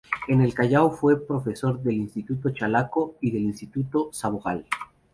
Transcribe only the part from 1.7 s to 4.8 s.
del Instituto Chalaco y del Instituto Sabogal.